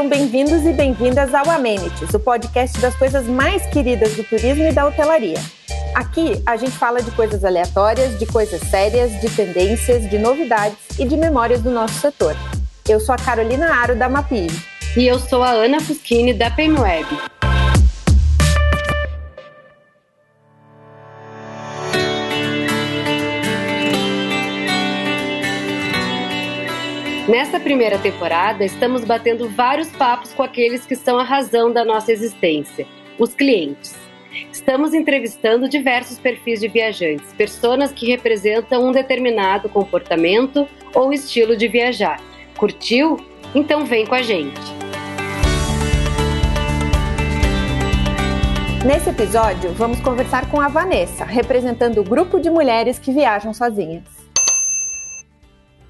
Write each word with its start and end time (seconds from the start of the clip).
Sejam 0.00 0.08
bem-vindos 0.08 0.64
e 0.64 0.72
bem-vindas 0.72 1.34
ao 1.34 1.50
Amenities, 1.50 2.14
o 2.14 2.18
podcast 2.18 2.80
das 2.80 2.94
coisas 2.94 3.26
mais 3.26 3.66
queridas 3.66 4.14
do 4.14 4.24
turismo 4.24 4.62
e 4.62 4.72
da 4.72 4.86
hotelaria. 4.86 5.36
Aqui 5.94 6.42
a 6.46 6.56
gente 6.56 6.72
fala 6.72 7.02
de 7.02 7.10
coisas 7.10 7.44
aleatórias, 7.44 8.18
de 8.18 8.24
coisas 8.24 8.62
sérias, 8.70 9.20
de 9.20 9.28
tendências, 9.28 10.08
de 10.08 10.16
novidades 10.16 10.78
e 10.98 11.04
de 11.04 11.18
memórias 11.18 11.60
do 11.60 11.70
nosso 11.70 12.00
setor. 12.00 12.34
Eu 12.88 12.98
sou 12.98 13.14
a 13.14 13.18
Carolina 13.18 13.74
Aro 13.74 13.94
da 13.94 14.08
Mapi. 14.08 14.46
E 14.96 15.06
eu 15.06 15.18
sou 15.18 15.42
a 15.42 15.50
Ana 15.50 15.78
Fuschini 15.80 16.32
da 16.32 16.50
PMWeb. 16.50 17.06
Nesta 27.30 27.60
primeira 27.60 27.96
temporada, 27.96 28.64
estamos 28.64 29.04
batendo 29.04 29.48
vários 29.48 29.88
papos 29.90 30.34
com 30.34 30.42
aqueles 30.42 30.84
que 30.84 30.96
são 30.96 31.16
a 31.16 31.22
razão 31.22 31.72
da 31.72 31.84
nossa 31.84 32.10
existência, 32.10 32.88
os 33.20 33.34
clientes. 33.34 33.94
Estamos 34.52 34.92
entrevistando 34.92 35.68
diversos 35.68 36.18
perfis 36.18 36.58
de 36.58 36.66
viajantes, 36.66 37.32
pessoas 37.34 37.92
que 37.92 38.08
representam 38.08 38.84
um 38.84 38.90
determinado 38.90 39.68
comportamento 39.68 40.66
ou 40.92 41.12
estilo 41.12 41.56
de 41.56 41.68
viajar. 41.68 42.20
Curtiu? 42.58 43.16
Então 43.54 43.84
vem 43.84 44.04
com 44.04 44.16
a 44.16 44.22
gente. 44.22 44.60
Nesse 48.84 49.08
episódio, 49.08 49.72
vamos 49.74 50.00
conversar 50.00 50.50
com 50.50 50.60
a 50.60 50.66
Vanessa, 50.66 51.24
representando 51.24 52.00
o 52.00 52.04
grupo 52.04 52.40
de 52.40 52.50
mulheres 52.50 52.98
que 52.98 53.12
viajam 53.12 53.54
sozinhas. 53.54 54.19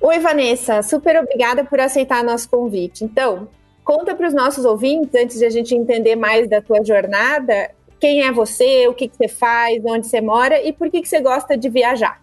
Oi, 0.02 0.18
Vanessa, 0.18 0.82
super 0.82 1.14
obrigada 1.18 1.62
por 1.62 1.78
aceitar 1.78 2.24
nosso 2.24 2.48
convite. 2.48 3.04
Então, 3.04 3.46
conta 3.84 4.14
para 4.14 4.28
os 4.28 4.32
nossos 4.32 4.64
ouvintes, 4.64 5.14
antes 5.14 5.38
de 5.38 5.44
a 5.44 5.50
gente 5.50 5.74
entender 5.74 6.16
mais 6.16 6.48
da 6.48 6.62
tua 6.62 6.82
jornada, 6.82 7.70
quem 8.00 8.22
é 8.22 8.32
você, 8.32 8.88
o 8.88 8.94
que, 8.94 9.08
que 9.08 9.16
você 9.18 9.28
faz, 9.28 9.84
onde 9.84 10.06
você 10.06 10.22
mora 10.22 10.58
e 10.58 10.72
por 10.72 10.90
que, 10.90 11.02
que 11.02 11.08
você 11.08 11.20
gosta 11.20 11.54
de 11.54 11.68
viajar. 11.68 12.22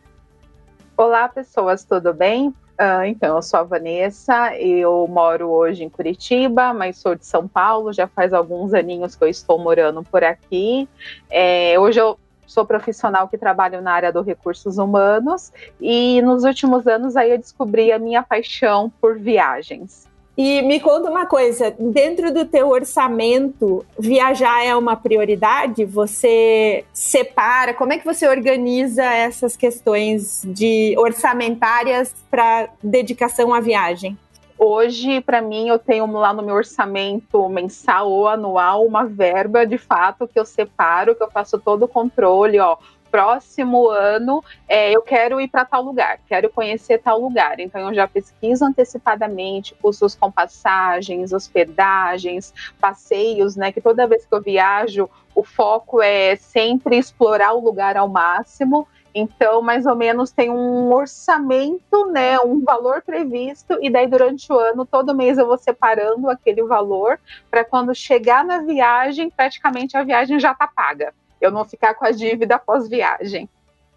Olá, 0.98 1.30
pessoas, 1.30 1.84
tudo 1.84 2.16
bem? 2.16 2.48
Uh, 2.48 3.06
então, 3.06 3.36
eu 3.36 3.44
sou 3.44 3.60
a 3.60 3.64
Vanessa, 3.64 4.58
eu 4.58 5.08
moro 5.08 5.48
hoje 5.52 5.84
em 5.84 5.90
Curitiba, 5.90 6.74
mas 6.74 6.98
sou 6.98 7.14
de 7.14 7.28
São 7.28 7.48
Paulo, 7.48 7.94
já 7.94 8.08
faz 8.08 8.34
alguns 8.34 8.74
aninhos 8.74 9.16
que 9.16 9.24
eu 9.24 9.28
estou 9.28 9.60
morando 9.60 10.02
por 10.02 10.24
aqui. 10.24 10.90
É, 11.30 11.80
hoje 11.80 12.02
eu 12.02 12.18
sou 12.48 12.66
profissional 12.66 13.28
que 13.28 13.38
trabalho 13.38 13.82
na 13.82 13.92
área 13.92 14.12
dos 14.12 14.26
recursos 14.26 14.78
humanos 14.78 15.52
e 15.80 16.22
nos 16.24 16.44
últimos 16.44 16.88
anos 16.88 17.16
aí 17.16 17.32
eu 17.32 17.38
descobri 17.38 17.92
a 17.92 18.00
minha 18.00 18.24
paixão 18.24 18.92
por 19.00 19.20
viagens. 19.20 20.08
E 20.38 20.62
me 20.62 20.80
conta 20.80 21.10
uma 21.10 21.26
coisa, 21.26 21.72
dentro 21.80 22.32
do 22.32 22.46
teu 22.46 22.70
orçamento, 22.70 23.84
viajar 23.98 24.64
é 24.64 24.76
uma 24.76 24.96
prioridade? 24.96 25.84
Você 25.84 26.86
separa? 26.94 27.74
Como 27.74 27.92
é 27.92 27.98
que 27.98 28.06
você 28.06 28.28
organiza 28.28 29.04
essas 29.04 29.58
questões 29.58 30.44
de 30.46 30.94
orçamentárias 30.96 32.14
para 32.30 32.70
dedicação 32.84 33.52
à 33.52 33.60
viagem? 33.60 34.16
Hoje, 34.60 35.22
para 35.22 35.40
mim, 35.40 35.68
eu 35.68 35.78
tenho 35.78 36.12
lá 36.12 36.34
no 36.34 36.42
meu 36.42 36.56
orçamento 36.56 37.48
mensal 37.48 38.10
ou 38.10 38.28
anual 38.28 38.84
uma 38.86 39.06
verba 39.06 39.68
de 39.68 39.78
fato 39.78 40.28
que 40.28 40.40
eu 40.40 40.46
separo, 40.46 41.14
que 41.14 41.22
eu 41.22 41.30
faço 41.30 41.60
todo 41.60 41.84
o 41.84 41.88
controle, 41.88 42.60
ó. 42.60 42.78
Próximo 43.12 43.88
ano 43.90 44.44
é, 44.68 44.92
eu 44.92 45.02
quero 45.02 45.40
ir 45.40 45.48
para 45.48 45.64
tal 45.64 45.82
lugar, 45.82 46.20
quero 46.28 46.50
conhecer 46.50 46.98
tal 46.98 47.22
lugar. 47.22 47.60
Então 47.60 47.82
eu 47.82 47.94
já 47.94 48.08
pesquiso 48.08 48.66
antecipadamente 48.66 49.76
custos 49.76 50.14
com 50.14 50.30
passagens, 50.32 51.32
hospedagens, 51.32 52.54
passeios, 52.82 53.56
né? 53.56 53.72
Que 53.72 53.80
toda 53.80 54.08
vez 54.08 54.26
que 54.26 54.36
eu 54.36 54.42
viajo, 54.42 55.10
o 55.34 55.44
foco 55.44 56.02
é 56.02 56.36
sempre 56.36 56.98
explorar 56.98 57.54
o 57.54 57.64
lugar 57.64 57.96
ao 57.96 58.10
máximo. 58.10 58.88
Então, 59.18 59.64
mais 59.64 59.88
ou 59.88 59.96
menos 59.96 60.30
tem 60.30 60.52
um 60.52 60.94
orçamento, 60.94 62.06
né, 62.12 62.40
um 62.40 62.64
valor 62.64 63.02
previsto, 63.02 63.76
e 63.82 63.90
daí 63.90 64.06
durante 64.06 64.54
o 64.54 64.56
ano, 64.56 64.86
todo 64.86 65.16
mês 65.16 65.40
eu 65.40 65.48
vou 65.48 65.58
separando 65.58 66.30
aquele 66.30 66.62
valor 66.64 67.20
para 67.50 67.66
quando 67.66 67.96
chegar 67.96 68.46
na 68.46 68.60
viagem, 68.60 69.32
praticamente 69.32 69.98
a 69.98 70.04
viagem 70.04 70.40
já 70.40 70.52
está 70.52 70.68
paga. 70.68 71.16
Eu 71.42 71.50
não 71.50 71.66
ficar 71.66 71.96
com 71.96 72.06
a 72.06 72.12
dívida 72.12 72.60
pós-viagem. 72.60 73.50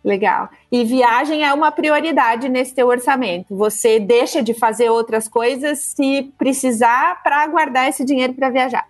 Legal. 0.02 0.48
E 0.72 0.82
viagem 0.84 1.44
é 1.44 1.52
uma 1.52 1.70
prioridade 1.70 2.48
nesse 2.48 2.74
teu 2.74 2.88
orçamento. 2.88 3.54
Você 3.54 4.00
deixa 4.00 4.42
de 4.42 4.54
fazer 4.54 4.88
outras 4.88 5.28
coisas 5.28 5.80
se 5.80 6.32
precisar 6.38 7.22
para 7.22 7.46
guardar 7.46 7.90
esse 7.90 8.06
dinheiro 8.06 8.32
para 8.32 8.48
viajar 8.48 8.89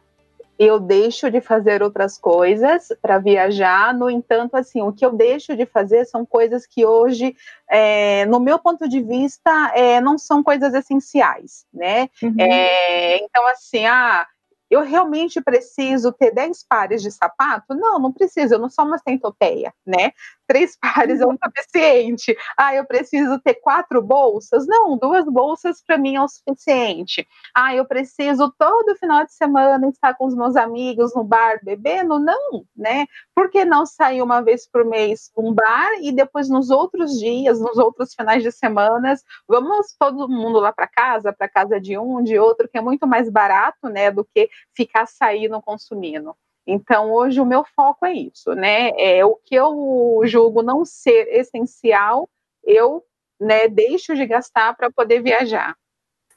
eu 0.60 0.78
deixo 0.78 1.30
de 1.30 1.40
fazer 1.40 1.82
outras 1.82 2.18
coisas 2.18 2.88
para 3.00 3.18
viajar. 3.18 3.94
No 3.94 4.10
entanto, 4.10 4.56
assim, 4.56 4.82
o 4.82 4.92
que 4.92 5.06
eu 5.06 5.10
deixo 5.10 5.56
de 5.56 5.64
fazer 5.64 6.04
são 6.04 6.26
coisas 6.26 6.66
que 6.66 6.84
hoje, 6.84 7.34
é, 7.66 8.26
no 8.26 8.38
meu 8.38 8.58
ponto 8.58 8.86
de 8.86 9.00
vista, 9.00 9.72
é, 9.74 10.02
não 10.02 10.18
são 10.18 10.42
coisas 10.42 10.74
essenciais, 10.74 11.64
né? 11.72 12.10
Uhum. 12.22 12.34
É, 12.38 13.24
então, 13.24 13.46
assim, 13.48 13.86
ah, 13.86 14.26
eu 14.70 14.82
realmente 14.82 15.40
preciso 15.40 16.12
ter 16.12 16.30
10 16.30 16.62
pares 16.68 17.00
de 17.00 17.10
sapato? 17.10 17.74
Não, 17.74 17.98
não 17.98 18.12
preciso, 18.12 18.54
eu 18.54 18.58
não 18.58 18.68
sou 18.68 18.84
uma 18.84 18.98
centopeia, 18.98 19.72
né? 19.84 20.12
Três 20.50 20.76
pares 20.76 21.20
é 21.20 21.24
o 21.24 21.38
suficiente. 21.44 22.36
Ah, 22.56 22.74
eu 22.74 22.84
preciso 22.84 23.38
ter 23.38 23.54
quatro 23.54 24.02
bolsas? 24.02 24.66
Não, 24.66 24.98
duas 24.98 25.24
bolsas 25.26 25.80
para 25.80 25.96
mim 25.96 26.16
é 26.16 26.20
o 26.20 26.26
suficiente. 26.26 27.24
Ah, 27.54 27.72
eu 27.72 27.84
preciso 27.84 28.52
todo 28.58 28.96
final 28.96 29.24
de 29.24 29.32
semana 29.32 29.88
estar 29.88 30.12
com 30.14 30.26
os 30.26 30.34
meus 30.34 30.56
amigos 30.56 31.14
no 31.14 31.22
bar 31.22 31.60
bebendo? 31.62 32.18
Não, 32.18 32.64
né? 32.76 33.06
Por 33.32 33.48
que 33.48 33.64
não 33.64 33.86
sair 33.86 34.22
uma 34.22 34.40
vez 34.42 34.68
por 34.68 34.84
mês 34.84 35.30
um 35.36 35.54
bar 35.54 35.92
e 36.00 36.10
depois 36.10 36.48
nos 36.48 36.68
outros 36.68 37.16
dias, 37.16 37.60
nos 37.60 37.78
outros 37.78 38.12
finais 38.12 38.42
de 38.42 38.50
semana, 38.50 39.14
vamos 39.46 39.94
todo 39.96 40.28
mundo 40.28 40.58
lá 40.58 40.72
para 40.72 40.88
casa, 40.88 41.32
para 41.32 41.48
casa 41.48 41.80
de 41.80 41.96
um, 41.96 42.24
de 42.24 42.36
outro, 42.40 42.68
que 42.68 42.76
é 42.76 42.80
muito 42.80 43.06
mais 43.06 43.30
barato, 43.30 43.88
né, 43.88 44.10
do 44.10 44.24
que 44.24 44.50
ficar 44.74 45.06
saindo 45.06 45.62
consumindo. 45.62 46.34
Então, 46.66 47.12
hoje 47.12 47.40
o 47.40 47.46
meu 47.46 47.64
foco 47.64 48.06
é 48.06 48.12
isso, 48.12 48.54
né? 48.54 48.90
É 48.96 49.24
o 49.24 49.34
que 49.34 49.54
eu 49.54 50.20
julgo 50.24 50.62
não 50.62 50.84
ser 50.84 51.26
essencial, 51.28 52.28
eu 52.64 53.02
né, 53.40 53.68
deixo 53.68 54.14
de 54.14 54.26
gastar 54.26 54.76
para 54.76 54.90
poder 54.90 55.22
viajar. 55.22 55.74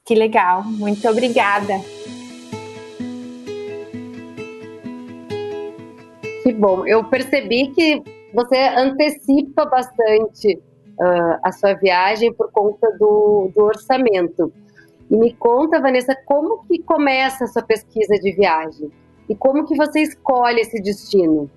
Que 0.04 0.14
legal, 0.14 0.64
muito 0.64 1.06
obrigada. 1.08 1.74
Que 6.42 6.52
bom, 6.52 6.86
eu 6.86 7.04
percebi 7.04 7.68
que 7.68 8.02
você 8.34 8.56
antecipa 8.76 9.64
bastante 9.64 10.56
uh, 10.98 11.38
a 11.42 11.52
sua 11.52 11.74
viagem 11.74 12.32
por 12.32 12.50
conta 12.50 12.90
do, 12.98 13.50
do 13.54 13.64
orçamento. 13.64 14.52
E 15.10 15.16
me 15.16 15.32
conta, 15.34 15.80
Vanessa, 15.80 16.16
como 16.26 16.64
que 16.64 16.82
começa 16.82 17.44
a 17.44 17.46
sua 17.46 17.62
pesquisa 17.62 18.18
de 18.18 18.32
viagem? 18.32 18.90
E 19.28 19.34
como 19.34 19.66
que 19.66 19.76
você 19.76 20.00
escolhe 20.00 20.60
esse 20.60 20.80
destino? 20.80 21.50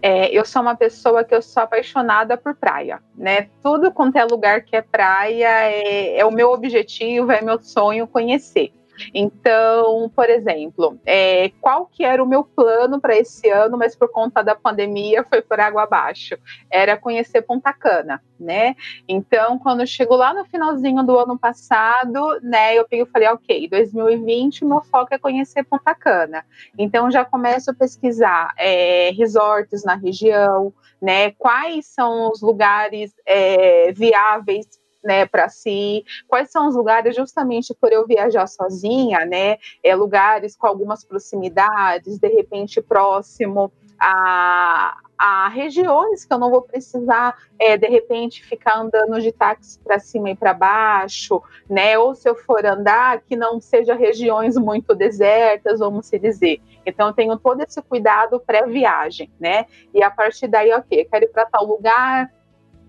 É, 0.00 0.30
eu 0.30 0.44
sou 0.44 0.62
uma 0.62 0.76
pessoa 0.76 1.24
que 1.24 1.34
eu 1.34 1.40
sou 1.40 1.62
apaixonada 1.62 2.36
por 2.36 2.54
praia, 2.54 3.00
né? 3.16 3.48
Tudo 3.62 3.90
quanto 3.90 4.16
é 4.16 4.24
lugar 4.24 4.62
que 4.62 4.76
é 4.76 4.82
praia 4.82 5.48
é, 5.48 6.18
é 6.18 6.24
o 6.24 6.30
meu 6.30 6.50
objetivo, 6.50 7.32
é 7.32 7.40
meu 7.40 7.60
sonho 7.60 8.06
conhecer. 8.06 8.72
Então, 9.14 10.10
por 10.14 10.28
exemplo, 10.28 10.98
é, 11.04 11.50
qual 11.60 11.86
que 11.86 12.04
era 12.04 12.22
o 12.22 12.26
meu 12.26 12.44
plano 12.44 13.00
para 13.00 13.16
esse 13.16 13.48
ano, 13.48 13.78
mas 13.78 13.94
por 13.96 14.10
conta 14.10 14.42
da 14.42 14.54
pandemia 14.54 15.24
foi 15.24 15.42
por 15.42 15.60
água 15.60 15.82
abaixo? 15.82 16.36
Era 16.70 16.96
conhecer 16.96 17.42
Ponta 17.42 17.72
Cana, 17.72 18.22
né? 18.38 18.76
Então, 19.08 19.58
quando 19.58 19.86
chegou 19.86 20.16
lá 20.16 20.34
no 20.34 20.44
finalzinho 20.44 21.02
do 21.02 21.18
ano 21.18 21.38
passado, 21.38 22.40
né, 22.42 22.76
eu 22.76 22.86
peguei 22.86 23.04
e 23.04 23.10
falei, 23.10 23.28
ok, 23.28 23.68
2020, 23.68 24.64
meu 24.64 24.82
foco 24.82 25.14
é 25.14 25.18
conhecer 25.18 25.64
Ponta 25.64 25.94
Cana. 25.94 26.44
Então, 26.78 27.10
já 27.10 27.24
começo 27.24 27.70
a 27.70 27.74
pesquisar 27.74 28.52
é, 28.58 29.10
resorts 29.10 29.84
na 29.84 29.94
região, 29.94 30.72
né? 31.00 31.32
Quais 31.32 31.86
são 31.86 32.30
os 32.30 32.40
lugares 32.40 33.12
é, 33.26 33.92
viáveis 33.92 34.81
né, 35.02 35.26
para 35.26 35.48
si, 35.48 36.04
quais 36.28 36.50
são 36.50 36.68
os 36.68 36.74
lugares 36.74 37.16
justamente 37.16 37.74
por 37.74 37.92
eu 37.92 38.06
viajar 38.06 38.46
sozinha, 38.46 39.24
né, 39.24 39.58
é, 39.82 39.94
lugares 39.94 40.56
com 40.56 40.66
algumas 40.66 41.04
proximidades, 41.04 42.18
de 42.18 42.28
repente 42.28 42.80
próximo 42.80 43.72
a, 44.02 44.96
a 45.16 45.48
regiões 45.48 46.24
que 46.24 46.34
eu 46.34 46.38
não 46.38 46.50
vou 46.50 46.62
precisar, 46.62 47.38
é, 47.56 47.76
de 47.76 47.86
repente, 47.86 48.44
ficar 48.44 48.80
andando 48.80 49.20
de 49.20 49.30
táxi 49.30 49.78
para 49.78 50.00
cima 50.00 50.30
e 50.30 50.34
para 50.34 50.52
baixo, 50.52 51.40
né? 51.70 51.96
Ou 51.96 52.12
se 52.12 52.28
eu 52.28 52.34
for 52.34 52.66
andar, 52.66 53.20
que 53.20 53.36
não 53.36 53.60
seja 53.60 53.94
regiões 53.94 54.56
muito 54.56 54.92
desertas, 54.92 55.78
vamos 55.78 56.06
se 56.06 56.18
dizer. 56.18 56.60
Então, 56.84 57.06
eu 57.06 57.12
tenho 57.12 57.38
todo 57.38 57.62
esse 57.62 57.80
cuidado 57.82 58.40
pré-viagem, 58.40 59.30
né? 59.38 59.66
E 59.94 60.02
a 60.02 60.10
partir 60.10 60.48
daí, 60.48 60.72
ok, 60.72 61.04
quero 61.04 61.24
ir 61.24 61.28
para 61.28 61.46
tal 61.46 61.64
lugar, 61.64 62.28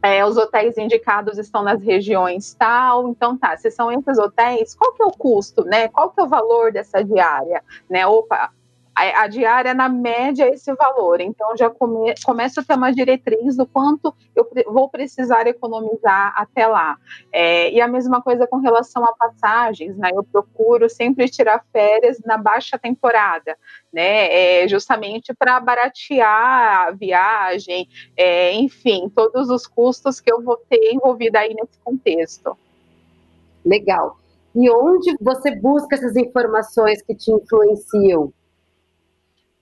é, 0.04 0.26
os 0.26 0.36
hotéis 0.36 0.78
indicados 0.78 1.38
estão 1.38 1.64
nas 1.64 1.82
regiões 1.82 2.54
tal, 2.54 3.08
então 3.08 3.38
tá, 3.38 3.56
se 3.56 3.72
são 3.72 3.90
esses 3.90 4.18
hotéis, 4.20 4.76
qual 4.76 4.92
que 4.92 5.02
é 5.02 5.06
o 5.06 5.12
custo, 5.12 5.64
né? 5.64 5.88
Qual 5.88 6.12
que 6.12 6.20
é 6.20 6.24
o 6.24 6.28
valor 6.28 6.74
dessa 6.74 7.02
diária, 7.02 7.64
né? 7.90 8.06
Opa, 8.06 8.52
a, 8.96 9.28
diária, 9.28 9.74
na 9.74 9.90
média, 9.90 10.46
é 10.46 10.50
esse 10.50 10.74
valor. 10.76 11.20
Então, 11.20 11.58
já 11.58 11.70
come, 11.70 12.14
começo 12.24 12.60
a 12.60 12.64
ter 12.64 12.76
uma 12.76 12.92
diretriz 12.92 13.58
do 13.58 13.66
quanto 13.66 14.14
eu 14.36 14.48
vou 14.68 14.90
precisar 14.90 15.48
economizar 15.48 16.34
até 16.38 16.68
lá. 16.68 16.98
É, 17.32 17.72
e 17.72 17.82
a 17.82 17.88
mesma 17.88 18.22
coisa 18.22 18.46
com 18.46 18.58
relação 18.58 19.04
a 19.04 19.14
passagens, 19.14 19.98
né? 19.98 20.12
Eu 20.14 20.24
procuro 20.24 20.90
sempre 20.90 21.28
tirar 21.28 21.66
férias 21.72 22.20
na 22.24 22.38
baixa 22.38 22.78
temporada, 22.78 23.58
né? 23.92 24.62
É, 24.62 24.68
justamente 24.68 25.34
para 25.34 25.60
baratear 25.60 26.88
a 26.88 26.92
viagem, 26.92 27.88
é, 28.16 28.54
enfim, 28.54 29.12
todos 29.14 29.50
os 29.50 29.66
custos 29.66 30.20
que 30.20 30.32
eu 30.32 30.42
vou 30.42 30.58
ter 30.70 30.94
envolvida 30.94 31.40
aí 31.40 31.54
nesse 31.54 31.80
contexto. 31.84 32.56
Legal. 33.66 34.18
E 34.56 34.70
onde 34.70 35.16
você 35.20 35.56
busca 35.56 35.96
essas 35.96 36.16
informações 36.16 37.02
que 37.02 37.16
te 37.16 37.32
influenciam? 37.32 38.32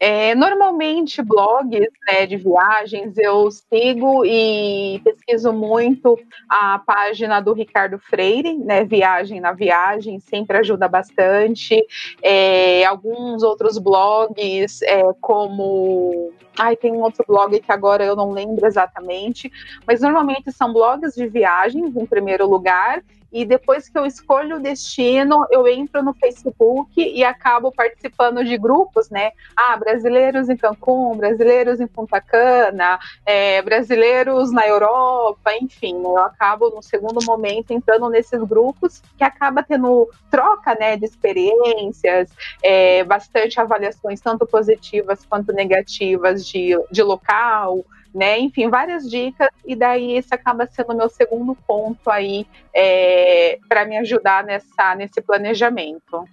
É, 0.03 0.33
normalmente, 0.33 1.21
blogs 1.21 1.87
né, 2.07 2.25
de 2.25 2.35
viagens, 2.35 3.15
eu 3.19 3.51
sigo 3.51 4.25
e 4.25 4.99
pesquiso 5.03 5.53
muito 5.53 6.17
a 6.49 6.79
página 6.79 7.39
do 7.39 7.53
Ricardo 7.53 7.99
Freire, 7.99 8.57
né, 8.57 8.83
Viagem 8.83 9.39
na 9.39 9.51
Viagem, 9.51 10.19
sempre 10.19 10.57
ajuda 10.57 10.87
bastante. 10.87 11.85
É, 12.19 12.83
alguns 12.83 13.43
outros 13.43 13.77
blogs, 13.77 14.81
é, 14.81 15.03
como. 15.21 16.31
Ai, 16.57 16.75
tem 16.75 16.91
um 16.91 17.01
outro 17.01 17.23
blog 17.27 17.59
que 17.59 17.71
agora 17.71 18.03
eu 18.03 18.15
não 18.15 18.31
lembro 18.31 18.65
exatamente, 18.65 19.51
mas 19.85 20.01
normalmente 20.01 20.51
são 20.51 20.73
blogs 20.73 21.13
de 21.13 21.27
viagens, 21.27 21.95
em 21.95 22.05
primeiro 22.07 22.49
lugar, 22.49 23.03
e 23.31 23.45
depois 23.45 23.87
que 23.87 23.97
eu 23.97 24.05
escolho 24.05 24.57
o 24.57 24.59
destino, 24.59 25.45
eu 25.49 25.67
entro 25.67 26.03
no 26.03 26.13
Facebook 26.13 27.01
e 27.01 27.23
acabo 27.23 27.71
participando 27.71 28.43
de 28.43 28.57
grupos, 28.57 29.09
né? 29.09 29.31
Ah, 29.55 29.77
brasileiros 29.77 30.49
em 30.49 30.57
Cancún, 30.57 31.15
brasileiros 31.17 31.79
em 31.79 31.87
Punta 31.87 32.19
Cana, 32.19 32.99
é, 33.25 33.61
brasileiros 33.61 34.51
na 34.51 34.67
Europa, 34.67 35.53
enfim, 35.61 35.93
né? 35.93 36.03
eu 36.03 36.19
acabo 36.19 36.69
no 36.69 36.81
segundo 36.81 37.23
momento 37.25 37.71
entrando 37.71 38.09
nesses 38.09 38.41
grupos 38.43 39.01
que 39.17 39.23
acaba 39.23 39.63
tendo 39.63 40.09
troca, 40.29 40.75
né, 40.75 40.97
de 40.97 41.05
experiências, 41.05 42.29
é, 42.63 43.03
bastante 43.03 43.59
avaliações 43.59 44.19
tanto 44.19 44.45
positivas 44.45 45.25
quanto 45.25 45.53
negativas 45.53 46.45
de, 46.45 46.77
de 46.91 47.03
local, 47.03 47.85
né? 48.13 48.39
Enfim, 48.39 48.69
várias 48.69 49.09
dicas, 49.09 49.49
e 49.65 49.75
daí 49.75 50.17
esse 50.17 50.33
acaba 50.33 50.67
sendo 50.67 50.93
o 50.93 50.97
meu 50.97 51.09
segundo 51.09 51.55
ponto 51.67 52.09
aí 52.09 52.45
é, 52.73 53.59
para 53.67 53.85
me 53.85 53.97
ajudar 53.97 54.43
nessa, 54.43 54.95
nesse 54.95 55.21
planejamento. 55.21 56.25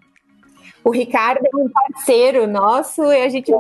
O 0.85 0.91
Ricardo 0.91 1.45
é 1.45 1.57
um 1.57 1.69
parceiro 1.69 2.47
nosso 2.47 3.03
e 3.13 3.23
a 3.23 3.29
gente 3.29 3.53
é 3.53 3.57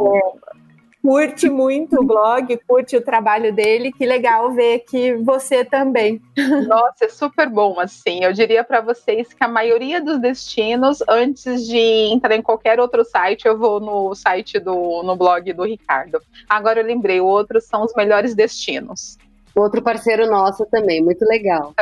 curte 1.08 1.49
muito 1.49 1.99
o 1.99 2.05
blog, 2.05 2.55
curte 2.69 2.94
o 2.94 3.00
trabalho 3.00 3.50
dele. 3.50 3.90
Que 3.90 4.05
legal 4.05 4.52
ver 4.52 4.81
que 4.81 5.14
você 5.14 5.64
também. 5.64 6.20
Nossa, 6.69 7.06
é 7.06 7.08
super 7.08 7.49
bom, 7.49 7.81
assim. 7.81 8.22
Eu 8.22 8.34
diria 8.34 8.62
para 8.62 8.82
vocês 8.82 9.32
que 9.32 9.43
a 9.43 9.49
maioria 9.49 10.02
dos 10.02 10.19
destinos, 10.20 11.02
antes 11.08 11.66
de 11.66 11.78
entrar 12.12 12.37
em 12.37 12.43
qualquer 12.43 12.78
outro 12.78 13.06
site, 13.06 13.49
eu 13.49 13.56
vou 13.56 13.81
no 13.81 14.14
site 14.14 14.60
do 14.60 15.02
no 15.02 15.16
blog 15.16 15.50
do 15.55 15.64
Ricardo. 15.64 16.20
Agora 16.46 16.81
eu 16.81 16.84
lembrei, 16.84 17.22
outros 17.22 17.64
são 17.64 17.84
os 17.84 17.94
melhores 17.94 18.34
destinos. 18.34 19.16
Outro 19.55 19.81
parceiro 19.81 20.31
nosso 20.31 20.66
também, 20.66 21.02
muito 21.02 21.25
legal. 21.25 21.72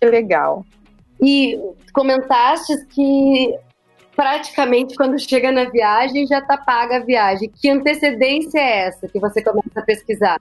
Que 0.00 0.06
legal. 0.06 0.64
E 1.20 1.58
comentaste 1.92 2.72
que 2.90 3.58
praticamente 4.18 4.96
quando 4.96 5.16
chega 5.16 5.52
na 5.52 5.66
viagem 5.70 6.26
já 6.26 6.40
está 6.40 6.56
paga 6.56 6.96
a 6.96 7.04
viagem. 7.04 7.48
Que 7.54 7.70
antecedência 7.70 8.58
é 8.58 8.88
essa 8.88 9.06
que 9.06 9.20
você 9.20 9.40
começa 9.40 9.78
a 9.78 9.82
pesquisar? 9.82 10.40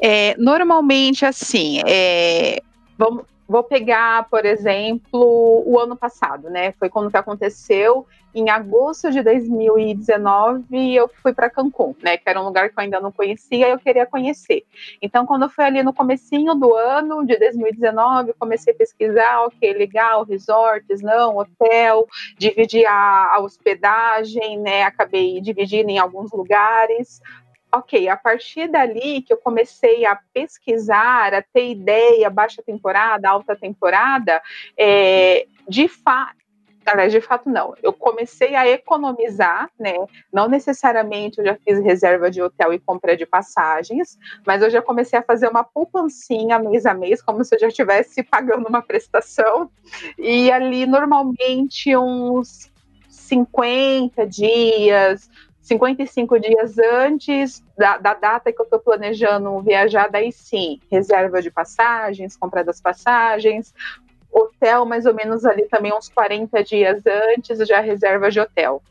É, 0.00 0.36
normalmente, 0.38 1.26
assim, 1.26 1.82
é, 1.88 2.62
vamos, 2.96 3.24
Vou 3.50 3.64
pegar, 3.64 4.28
por 4.30 4.46
exemplo, 4.46 5.64
o 5.66 5.76
ano 5.76 5.96
passado, 5.96 6.48
né? 6.48 6.70
Foi 6.78 6.88
quando 6.88 7.10
que 7.10 7.16
aconteceu. 7.16 8.06
Em 8.32 8.48
agosto 8.48 9.10
de 9.10 9.24
2019, 9.24 10.94
eu 10.94 11.08
fui 11.08 11.34
para 11.34 11.50
Cancún, 11.50 11.96
né? 12.00 12.16
Que 12.16 12.30
era 12.30 12.40
um 12.40 12.44
lugar 12.44 12.68
que 12.68 12.78
eu 12.78 12.84
ainda 12.84 13.00
não 13.00 13.10
conhecia 13.10 13.66
e 13.66 13.72
eu 13.72 13.78
queria 13.80 14.06
conhecer. 14.06 14.64
Então, 15.02 15.26
quando 15.26 15.42
eu 15.42 15.48
fui 15.48 15.64
ali 15.64 15.82
no 15.82 15.92
comecinho 15.92 16.54
do 16.54 16.72
ano 16.76 17.26
de 17.26 17.36
2019, 17.36 18.34
comecei 18.38 18.72
a 18.72 18.76
pesquisar, 18.76 19.40
ok, 19.40 19.72
legal, 19.72 20.24
resorts, 20.24 21.02
não, 21.02 21.36
hotel, 21.36 22.06
dividir 22.38 22.86
a, 22.86 23.34
a 23.34 23.40
hospedagem, 23.40 24.60
né? 24.60 24.84
Acabei 24.84 25.40
dividindo 25.40 25.90
em 25.90 25.98
alguns 25.98 26.30
lugares 26.30 27.20
ok, 27.72 28.08
a 28.08 28.16
partir 28.16 28.68
dali 28.68 29.22
que 29.22 29.32
eu 29.32 29.36
comecei 29.36 30.04
a 30.04 30.18
pesquisar, 30.32 31.34
a 31.34 31.42
ter 31.42 31.70
ideia, 31.70 32.28
baixa 32.30 32.62
temporada, 32.62 33.28
alta 33.28 33.56
temporada, 33.56 34.42
é, 34.76 35.46
de 35.68 35.86
fato, 35.88 36.40
aliás, 36.84 37.12
de 37.12 37.20
fato 37.20 37.48
não, 37.48 37.74
eu 37.82 37.92
comecei 37.92 38.54
a 38.56 38.68
economizar, 38.68 39.70
né, 39.78 39.94
não 40.32 40.48
necessariamente 40.48 41.38
eu 41.38 41.44
já 41.44 41.56
fiz 41.56 41.78
reserva 41.78 42.30
de 42.30 42.42
hotel 42.42 42.72
e 42.72 42.78
compra 42.78 43.16
de 43.16 43.24
passagens, 43.24 44.18
mas 44.44 44.62
eu 44.62 44.70
já 44.70 44.82
comecei 44.82 45.18
a 45.18 45.22
fazer 45.22 45.48
uma 45.48 45.62
poupancinha 45.62 46.58
mês 46.58 46.86
a 46.86 46.94
mês, 46.94 47.22
como 47.22 47.44
se 47.44 47.54
eu 47.54 47.60
já 47.60 47.68
estivesse 47.68 48.22
pagando 48.22 48.68
uma 48.68 48.82
prestação, 48.82 49.70
e 50.18 50.50
ali 50.50 50.86
normalmente 50.86 51.96
uns 51.96 52.70
50 53.08 54.26
dias, 54.26 55.30
55 55.70 56.40
dias 56.40 56.78
antes 56.78 57.62
da, 57.78 57.96
da 57.96 58.12
data 58.12 58.52
que 58.52 58.60
eu 58.60 58.64
estou 58.64 58.80
planejando 58.80 59.60
viajar, 59.60 60.08
daí 60.10 60.32
sim, 60.32 60.80
reserva 60.90 61.40
de 61.40 61.48
passagens, 61.48 62.36
compra 62.36 62.64
das 62.64 62.80
passagens, 62.80 63.72
hotel 64.32 64.84
mais 64.84 65.06
ou 65.06 65.14
menos 65.14 65.44
ali 65.44 65.68
também 65.68 65.92
uns 65.94 66.08
40 66.08 66.64
dias 66.64 67.02
antes, 67.06 67.58
já 67.68 67.78
reserva 67.78 68.32
de 68.32 68.40
hotel. 68.40 68.82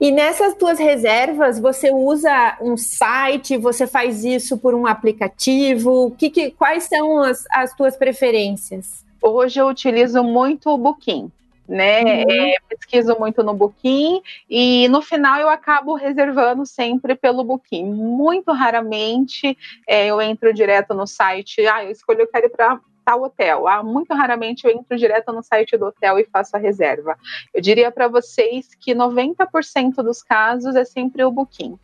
E 0.00 0.10
nessas 0.10 0.54
tuas 0.54 0.78
reservas, 0.78 1.58
você 1.58 1.90
usa 1.90 2.56
um 2.62 2.76
site, 2.76 3.58
você 3.58 3.86
faz 3.86 4.24
isso 4.24 4.56
por 4.56 4.74
um 4.74 4.86
aplicativo? 4.86 6.14
Que, 6.16 6.30
que, 6.30 6.50
quais 6.52 6.84
são 6.84 7.18
as, 7.18 7.44
as 7.50 7.74
tuas 7.74 7.94
preferências? 7.94 9.04
Hoje 9.20 9.60
eu 9.60 9.66
utilizo 9.66 10.22
muito 10.22 10.70
o 10.70 10.78
Booking 10.78 11.30
né? 11.68 12.02
Uhum. 12.02 12.30
É, 12.30 12.56
pesquiso 12.68 13.16
muito 13.18 13.42
no 13.42 13.52
Booking 13.52 14.22
e 14.48 14.88
no 14.88 15.02
final 15.02 15.38
eu 15.38 15.48
acabo 15.48 15.94
reservando 15.94 16.64
sempre 16.64 17.14
pelo 17.14 17.44
Booking. 17.44 17.84
Muito 17.84 18.50
raramente 18.52 19.56
é, 19.86 20.06
eu 20.06 20.20
entro 20.20 20.54
direto 20.54 20.94
no 20.94 21.06
site, 21.06 21.66
ah, 21.66 21.84
eu 21.84 21.90
escolhi, 21.90 22.20
eu 22.20 22.28
quero 22.28 22.46
ir 22.46 22.50
para 22.50 22.80
tal 23.04 23.22
hotel. 23.22 23.68
Ah, 23.68 23.82
muito 23.82 24.14
raramente 24.14 24.66
eu 24.66 24.70
entro 24.70 24.96
direto 24.96 25.32
no 25.32 25.42
site 25.42 25.76
do 25.76 25.86
hotel 25.86 26.18
e 26.18 26.24
faço 26.24 26.56
a 26.56 26.58
reserva. 26.58 27.16
Eu 27.54 27.60
diria 27.60 27.90
para 27.90 28.08
vocês 28.08 28.74
que 28.74 28.94
90% 28.94 29.96
dos 29.96 30.22
casos 30.22 30.74
é 30.74 30.84
sempre 30.84 31.24
o 31.24 31.30
Booking. 31.30 31.78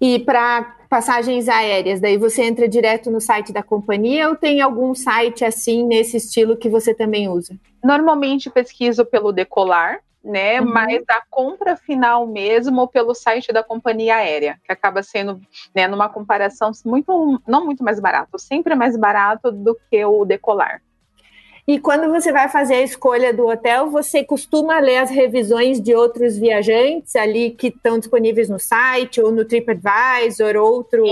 E 0.00 0.18
para 0.18 0.76
passagens 0.88 1.48
aéreas, 1.48 2.00
daí 2.00 2.16
você 2.16 2.42
entra 2.42 2.68
direto 2.68 3.10
no 3.10 3.20
site 3.20 3.52
da 3.52 3.62
companhia 3.62 4.28
ou 4.28 4.36
tem 4.36 4.60
algum 4.60 4.94
site 4.94 5.44
assim 5.44 5.84
nesse 5.84 6.16
estilo 6.16 6.56
que 6.56 6.68
você 6.68 6.94
também 6.94 7.28
usa? 7.28 7.58
Normalmente 7.82 8.50
pesquiso 8.50 9.04
pelo 9.04 9.32
Decolar, 9.32 10.00
né? 10.24 10.60
Uhum. 10.60 10.72
Mas 10.72 11.02
a 11.08 11.22
compra 11.28 11.76
final 11.76 12.26
mesmo 12.26 12.88
pelo 12.88 13.14
site 13.14 13.52
da 13.52 13.62
companhia 13.62 14.16
aérea, 14.16 14.58
que 14.64 14.72
acaba 14.72 15.02
sendo, 15.02 15.40
né, 15.74 15.86
numa 15.86 16.08
comparação 16.08 16.70
muito, 16.84 17.40
não 17.46 17.64
muito 17.64 17.84
mais 17.84 18.00
barato, 18.00 18.38
sempre 18.38 18.74
mais 18.74 18.96
barato 18.96 19.52
do 19.52 19.78
que 19.90 20.04
o 20.04 20.24
Decolar. 20.24 20.80
E 21.66 21.78
quando 21.78 22.10
você 22.10 22.30
vai 22.30 22.46
fazer 22.46 22.74
a 22.74 22.82
escolha 22.82 23.32
do 23.32 23.46
hotel, 23.46 23.88
você 23.88 24.22
costuma 24.22 24.78
ler 24.80 24.98
as 24.98 25.08
revisões 25.08 25.80
de 25.80 25.94
outros 25.94 26.36
viajantes 26.36 27.16
ali 27.16 27.52
que 27.52 27.68
estão 27.68 27.98
disponíveis 27.98 28.50
no 28.50 28.58
site 28.58 29.18
ou 29.18 29.32
no 29.32 29.46
TripAdvisor, 29.46 30.56
outro. 30.56 31.02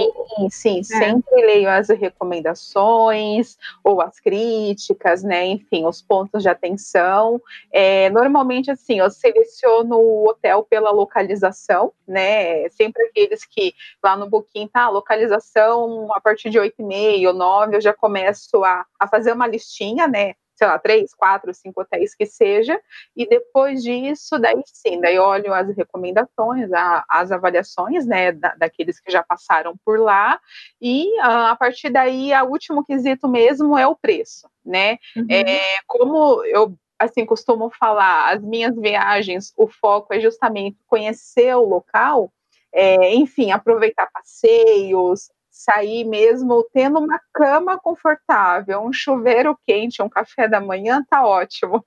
Sim, 0.50 0.50
sim 0.50 0.80
é. 0.80 0.82
sempre 0.82 1.46
leio 1.46 1.70
as 1.70 1.88
recomendações 1.88 3.56
ou 3.82 4.02
as 4.02 4.20
críticas, 4.20 5.22
né? 5.22 5.46
Enfim, 5.46 5.86
os 5.86 6.02
pontos 6.02 6.42
de 6.42 6.50
atenção. 6.50 7.40
É, 7.72 8.10
normalmente, 8.10 8.70
assim, 8.70 8.98
eu 8.98 9.10
seleciono 9.10 9.96
o 9.96 10.28
hotel 10.28 10.66
pela 10.68 10.90
localização, 10.90 11.94
né? 12.06 12.68
Sempre 12.68 13.04
aqueles 13.04 13.46
que 13.46 13.74
lá 14.04 14.14
no 14.16 14.28
Booking 14.28 14.68
tá 14.68 14.90
localização 14.90 16.08
a 16.12 16.20
partir 16.20 16.50
de 16.50 16.58
8,5 16.58 17.26
ou 17.26 17.32
9, 17.32 17.76
eu 17.76 17.80
já 17.80 17.94
começo 17.94 18.62
a, 18.62 18.84
a 19.00 19.08
fazer 19.08 19.32
uma 19.32 19.46
listinha, 19.46 20.06
né? 20.06 20.34
Sei 20.54 20.66
lá, 20.66 20.78
três, 20.78 21.14
quatro, 21.14 21.52
cinco 21.54 21.80
hotéis 21.82 22.14
que 22.14 22.26
seja, 22.26 22.80
e 23.16 23.26
depois 23.26 23.82
disso, 23.82 24.38
daí 24.38 24.62
sim, 24.66 25.00
daí 25.00 25.18
olho 25.18 25.52
as 25.52 25.74
recomendações, 25.76 26.72
a, 26.72 27.04
as 27.08 27.32
avaliações, 27.32 28.06
né, 28.06 28.32
da, 28.32 28.54
daqueles 28.54 29.00
que 29.00 29.10
já 29.10 29.22
passaram 29.22 29.74
por 29.84 29.98
lá, 29.98 30.40
e 30.80 31.18
a, 31.20 31.50
a 31.50 31.56
partir 31.56 31.90
daí, 31.90 32.32
o 32.42 32.50
último 32.50 32.84
quesito 32.84 33.28
mesmo 33.28 33.76
é 33.76 33.86
o 33.86 33.96
preço, 33.96 34.48
né, 34.64 34.98
uhum. 35.16 35.26
é, 35.30 35.60
como 35.86 36.44
eu 36.44 36.76
assim, 36.98 37.26
costumo 37.26 37.68
falar, 37.68 38.32
as 38.32 38.42
minhas 38.42 38.76
viagens, 38.76 39.52
o 39.56 39.66
foco 39.66 40.14
é 40.14 40.20
justamente 40.20 40.78
conhecer 40.86 41.54
o 41.56 41.64
local, 41.64 42.32
é, 42.72 43.14
enfim, 43.14 43.50
aproveitar 43.50 44.08
passeios, 44.12 45.30
sair 45.52 46.04
mesmo 46.04 46.66
tendo 46.72 46.98
uma 46.98 47.20
cama 47.32 47.78
confortável, 47.78 48.80
um 48.80 48.92
chuveiro 48.92 49.56
quente, 49.66 50.02
um 50.02 50.08
café 50.08 50.48
da 50.48 50.60
manhã, 50.60 51.04
tá 51.08 51.24
ótimo. 51.24 51.84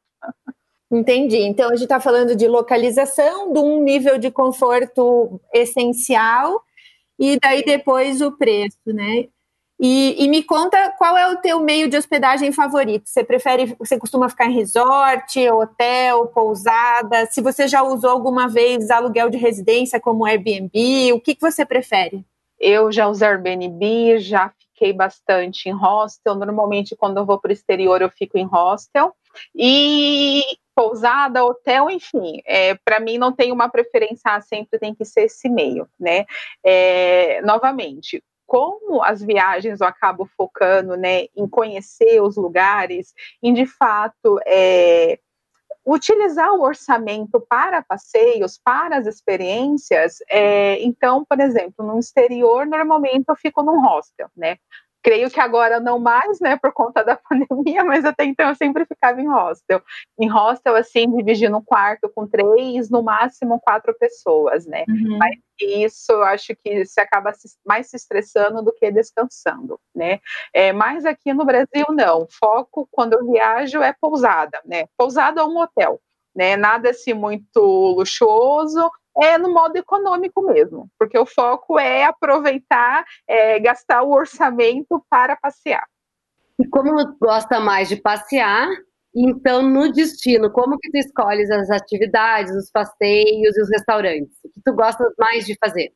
Entendi. 0.92 1.38
Então 1.38 1.70
a 1.70 1.74
gente 1.74 1.84
está 1.84 2.00
falando 2.00 2.36
de 2.36 2.48
localização, 2.48 3.52
de 3.52 3.60
um 3.60 3.84
nível 3.84 4.18
de 4.20 4.30
conforto 4.30 5.42
essencial 5.52 6.62
e 7.20 7.40
daí 7.40 7.66
depois 7.66 8.22
o 8.22 8.32
preço, 8.32 8.78
né? 8.86 9.26
E, 9.78 10.24
e, 10.24 10.30
me 10.30 10.42
conta 10.42 10.94
qual 10.98 11.18
é 11.18 11.30
o 11.30 11.36
teu 11.38 11.60
meio 11.60 11.90
de 11.90 11.98
hospedagem 11.98 12.50
favorito. 12.54 13.10
Você 13.10 13.26
prefere, 13.26 13.76
você 13.78 14.00
costuma 14.00 14.30
ficar 14.30 14.46
em 14.46 14.54
resort, 14.54 15.38
hotel, 15.50 16.28
pousada? 16.28 17.26
Se 17.26 17.42
você 17.42 17.68
já 17.68 17.84
usou 17.84 18.10
alguma 18.10 18.48
vez 18.48 18.90
aluguel 18.90 19.30
de 19.30 19.38
residência 19.38 20.00
como 20.00 20.26
Airbnb, 20.26 21.12
o 21.12 21.20
que, 21.20 21.36
que 21.36 21.42
você 21.42 21.66
prefere? 21.66 22.26
Eu 22.60 22.92
já 22.92 23.08
usei 23.08 23.28
Airbnb, 23.28 24.20
já 24.20 24.52
fiquei 24.60 24.94
bastante 24.94 25.70
em 25.70 25.74
hostel. 25.74 26.36
Normalmente, 26.36 26.96
quando 26.96 27.18
eu 27.18 27.26
vou 27.26 27.40
para 27.40 27.50
o 27.50 27.54
exterior, 27.54 28.02
eu 28.02 28.10
fico 28.10 28.38
em 28.38 28.46
hostel. 28.46 29.16
E 29.54 30.44
pousada, 30.76 31.44
hotel, 31.44 31.90
enfim, 31.90 32.42
é, 32.46 32.76
para 32.84 33.00
mim 33.00 33.18
não 33.18 33.32
tem 33.32 33.52
uma 33.52 33.70
preferência, 33.70 34.22
ah, 34.26 34.42
sempre 34.42 34.78
tem 34.78 34.94
que 34.94 35.06
ser 35.06 35.22
esse 35.22 35.50
meio, 35.50 35.88
né? 35.98 36.26
É, 36.64 37.42
novamente, 37.42 38.22
como 38.46 39.02
as 39.02 39.24
viagens 39.24 39.82
eu 39.82 39.88
acabo 39.88 40.30
focando, 40.38 40.96
né, 40.96 41.26
em 41.36 41.48
conhecer 41.48 42.22
os 42.22 42.36
lugares, 42.36 43.14
em 43.42 43.54
de 43.54 43.66
fato 43.66 44.40
é, 44.46 45.18
utilizar 45.86 46.52
o 46.54 46.62
orçamento 46.62 47.40
para 47.40 47.84
passeios, 47.84 48.60
para 48.64 48.98
as 48.98 49.06
experiências, 49.06 50.18
é, 50.30 50.82
então, 50.84 51.24
por 51.24 51.40
exemplo, 51.40 51.86
no 51.86 52.00
exterior, 52.00 52.66
normalmente 52.66 53.26
eu 53.30 53.36
fico 53.36 53.62
num 53.62 53.80
hostel, 53.82 54.30
né? 54.36 54.58
Creio 55.06 55.30
que 55.30 55.40
agora 55.40 55.80
não 55.80 56.00
mais, 56.00 56.40
né, 56.40 56.58
por 56.58 56.74
conta 56.74 57.04
da 57.04 57.16
pandemia, 57.30 57.84
mas 57.84 58.04
até 58.04 58.26
então 58.26 58.50
eu 58.50 58.56
sempre 58.56 58.86
ficava 58.86 59.22
em 59.22 59.28
hostel. 59.28 59.80
Em 60.20 60.28
hostel, 60.28 60.76
assim, 60.76 61.16
dividindo 61.16 61.56
um 61.56 61.64
quarto 61.64 62.10
com 62.10 62.26
três, 62.26 62.90
no 62.90 63.04
máximo 63.04 63.60
quatro 63.60 63.96
pessoas, 64.00 64.66
né? 64.66 64.84
Uhum. 64.90 65.20
Mas 65.20 65.36
isso 65.62 66.12
eu 66.12 66.24
acho 66.24 66.56
que 66.56 66.84
se 66.86 67.00
acaba 67.00 67.32
mais 67.64 67.88
se 67.88 67.98
estressando 67.98 68.64
do 68.64 68.74
que 68.74 68.90
descansando, 68.90 69.80
né? 69.94 70.20
É, 70.52 70.74
mas 70.74 71.06
aqui 71.06 71.36
no 71.36 71.46
Brasil, 71.46 71.86
não. 71.92 72.26
Foco, 72.40 72.90
quando 72.92 73.14
eu 73.14 73.32
viajo, 73.32 73.84
é 73.84 73.94
pousada, 74.02 74.60
né? 74.66 74.86
Pousada 74.98 75.44
ou 75.44 75.52
um 75.52 75.60
hotel, 75.60 76.02
né? 76.36 76.58
Nada 76.58 76.90
assim 76.90 77.14
muito 77.14 77.60
luxuoso, 77.60 78.90
é 79.18 79.38
no 79.38 79.54
modo 79.54 79.76
econômico 79.78 80.42
mesmo, 80.42 80.90
porque 81.00 81.18
o 81.18 81.26
foco 81.26 81.80
é 81.80 82.04
aproveitar, 82.04 83.06
é, 83.28 83.60
gastar 83.60 84.04
o 84.04 84.12
orçamento 84.12 85.04
para 85.10 85.36
passear. 85.36 85.86
E 86.60 86.68
como 86.68 87.18
gosta 87.20 87.60
mais 87.60 87.88
de 87.90 87.98
passear, 87.98 88.68
então 89.16 89.62
no 89.62 89.92
destino, 89.92 90.52
como 90.52 90.78
que 90.78 90.90
tu 90.92 90.98
escolhes 90.98 91.50
as 91.50 91.70
atividades, 91.70 92.54
os 92.56 92.70
passeios 92.70 93.58
e 93.58 93.62
os 93.62 93.70
restaurantes? 93.70 94.38
O 94.44 94.50
que 94.50 94.62
tu 94.64 94.74
gosta 94.74 95.06
mais 95.18 95.46
de 95.46 95.56
fazer? 95.58 95.94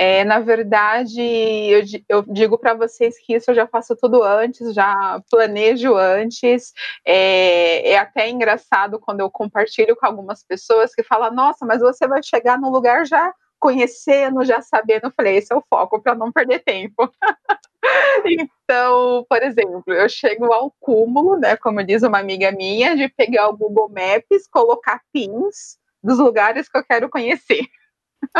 É, 0.00 0.22
na 0.24 0.38
verdade, 0.38 1.20
eu, 1.20 1.82
eu 2.08 2.22
digo 2.22 2.56
para 2.56 2.72
vocês 2.72 3.18
que 3.18 3.34
isso 3.34 3.50
eu 3.50 3.54
já 3.56 3.66
faço 3.66 3.96
tudo 3.96 4.22
antes, 4.22 4.72
já 4.72 5.20
planejo 5.28 5.96
antes. 5.96 6.72
É, 7.04 7.90
é, 7.90 7.98
até 7.98 8.30
engraçado 8.30 9.00
quando 9.00 9.18
eu 9.18 9.28
compartilho 9.28 9.96
com 9.96 10.06
algumas 10.06 10.44
pessoas 10.44 10.94
que 10.94 11.02
falam: 11.02 11.32
Nossa, 11.34 11.66
mas 11.66 11.80
você 11.80 12.06
vai 12.06 12.22
chegar 12.22 12.60
no 12.60 12.70
lugar 12.70 13.04
já 13.06 13.34
conhecendo, 13.58 14.44
já 14.44 14.62
sabendo. 14.62 15.06
Eu 15.06 15.12
falei: 15.16 15.38
Esse 15.38 15.52
é 15.52 15.56
o 15.56 15.64
foco 15.68 16.00
para 16.00 16.14
não 16.14 16.30
perder 16.30 16.60
tempo. 16.60 17.12
então, 18.24 19.26
por 19.28 19.42
exemplo, 19.42 19.82
eu 19.88 20.08
chego 20.08 20.52
ao 20.52 20.72
cúmulo, 20.78 21.36
né? 21.36 21.56
Como 21.56 21.82
diz 21.82 22.04
uma 22.04 22.20
amiga 22.20 22.52
minha, 22.52 22.96
de 22.96 23.08
pegar 23.08 23.48
o 23.48 23.56
Google 23.56 23.88
Maps, 23.88 24.46
colocar 24.48 25.02
pins 25.12 25.76
dos 26.00 26.20
lugares 26.20 26.68
que 26.68 26.78
eu 26.78 26.84
quero 26.84 27.10
conhecer. 27.10 27.66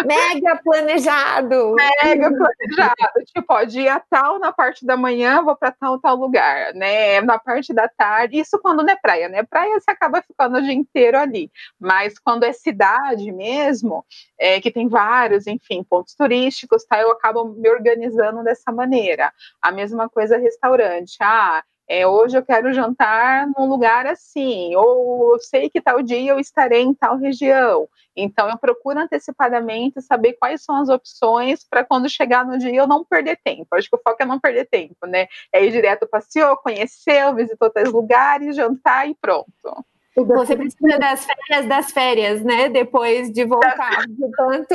Mega 0.06 0.60
planejado. 0.62 1.74
Mega 1.74 2.30
planejado. 2.30 3.24
Tipo, 3.26 3.54
ó, 3.54 3.64
dia 3.64 4.00
tal, 4.10 4.38
na 4.38 4.52
parte 4.52 4.84
da 4.84 4.96
manhã, 4.96 5.42
vou 5.42 5.56
para 5.56 5.72
tal, 5.72 5.98
tal 6.00 6.16
lugar, 6.16 6.74
né? 6.74 7.20
Na 7.20 7.38
parte 7.38 7.72
da 7.72 7.88
tarde, 7.88 8.38
isso 8.38 8.58
quando 8.58 8.82
não 8.82 8.92
é 8.92 8.96
praia, 8.96 9.28
né? 9.28 9.42
Praia 9.42 9.78
você 9.80 9.90
acaba 9.90 10.22
ficando 10.22 10.58
o 10.58 10.62
dia 10.62 10.72
inteiro 10.72 11.18
ali. 11.18 11.50
Mas 11.78 12.18
quando 12.18 12.44
é 12.44 12.52
cidade 12.52 13.30
mesmo, 13.32 14.04
é, 14.38 14.60
que 14.60 14.70
tem 14.70 14.88
vários, 14.88 15.46
enfim, 15.46 15.84
pontos 15.88 16.14
turísticos, 16.14 16.84
tá? 16.84 17.00
Eu 17.00 17.10
acabo 17.12 17.44
me 17.44 17.68
organizando 17.68 18.42
dessa 18.42 18.72
maneira. 18.72 19.32
A 19.60 19.72
mesma 19.72 20.08
coisa 20.08 20.36
restaurante. 20.38 21.16
Ah, 21.20 21.62
é, 21.88 22.06
hoje 22.06 22.36
eu 22.36 22.44
quero 22.44 22.72
jantar 22.72 23.48
num 23.56 23.66
lugar 23.66 24.06
assim, 24.06 24.76
ou 24.76 25.32
eu 25.32 25.38
sei 25.38 25.70
que 25.70 25.80
tal 25.80 26.02
dia 26.02 26.32
eu 26.32 26.38
estarei 26.38 26.82
em 26.82 26.92
tal 26.92 27.16
região. 27.16 27.88
Então 28.14 28.50
eu 28.50 28.58
procuro 28.58 28.98
antecipadamente 28.98 30.02
saber 30.02 30.34
quais 30.34 30.62
são 30.62 30.76
as 30.76 30.88
opções 30.88 31.64
para 31.64 31.84
quando 31.84 32.10
chegar 32.10 32.44
no 32.44 32.58
dia 32.58 32.74
eu 32.74 32.86
não 32.86 33.04
perder 33.04 33.38
tempo. 33.42 33.66
Acho 33.72 33.88
que 33.88 33.96
o 33.96 34.00
foco 34.02 34.22
é 34.22 34.26
não 34.26 34.38
perder 34.38 34.66
tempo, 34.66 35.06
né? 35.06 35.28
É 35.52 35.64
ir 35.64 35.70
direto 35.70 36.06
passeou, 36.06 36.56
conheceu, 36.58 37.34
visitou 37.34 37.70
tais 37.70 37.90
lugares, 37.90 38.54
jantar 38.54 39.08
e 39.08 39.14
pronto. 39.14 39.46
Você 40.14 40.56
precisa 40.56 40.98
das 40.98 41.24
férias 41.24 41.66
das 41.68 41.92
férias, 41.92 42.42
né? 42.42 42.68
Depois 42.68 43.32
de 43.32 43.44
voltar 43.44 44.04
de 44.08 44.30
tanto 44.32 44.74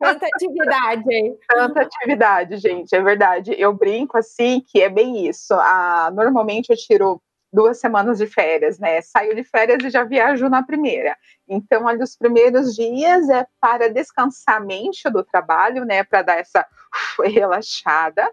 Tanta 0.00 0.26
atividade. 0.26 1.36
Tanta 1.48 1.82
atividade, 1.82 2.56
gente, 2.56 2.94
é 2.94 3.02
verdade. 3.02 3.54
Eu 3.56 3.72
brinco 3.72 4.18
assim 4.18 4.62
que 4.66 4.80
é 4.80 4.88
bem 4.88 5.26
isso. 5.26 5.54
Ah, 5.54 6.10
normalmente 6.14 6.70
eu 6.70 6.76
tiro 6.76 7.20
duas 7.52 7.78
semanas 7.78 8.18
de 8.18 8.26
férias, 8.26 8.78
né? 8.78 9.00
Saio 9.00 9.34
de 9.34 9.44
férias 9.44 9.82
e 9.84 9.90
já 9.90 10.02
viajo 10.02 10.48
na 10.48 10.62
primeira. 10.62 11.16
Então, 11.48 11.86
ali 11.86 12.02
os 12.02 12.16
primeiros 12.16 12.74
dias 12.74 13.28
é 13.28 13.46
para 13.60 13.88
descansar 13.88 14.56
a 14.56 14.60
mente 14.60 15.08
do 15.08 15.22
trabalho, 15.22 15.84
né? 15.84 16.02
Para 16.02 16.22
dar 16.22 16.38
essa 16.38 16.66
relaxada 17.22 18.28